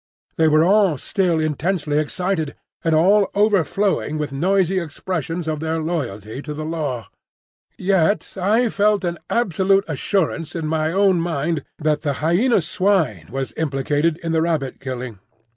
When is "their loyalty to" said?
5.59-6.55